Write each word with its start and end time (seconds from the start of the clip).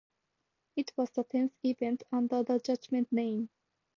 It 0.75 0.93
was 0.97 1.11
the 1.11 1.25
tenth 1.25 1.53
event 1.63 2.01
under 2.11 2.41
the 2.41 2.57
Judgement 2.57 3.11
name. 3.11 3.51